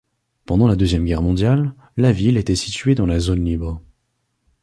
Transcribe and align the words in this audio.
Pendant 0.47 0.67
la 0.67 0.75
Deuxième 0.75 1.05
Guerre 1.05 1.21
mondiale, 1.21 1.75
la 1.95 2.11
ville 2.11 2.37
était 2.37 2.55
située 2.55 2.95
dans 2.95 3.05
la 3.05 3.19
zone 3.19 3.45
libre. 3.45 3.83